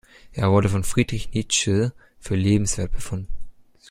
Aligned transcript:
Er 0.31 0.49
wurde 0.49 0.67
von 0.67 0.83
Friedrich 0.83 1.31
Nietzsche 1.31 1.91
für 2.19 2.33
lesenswert 2.33 2.91
befunden. 2.91 3.27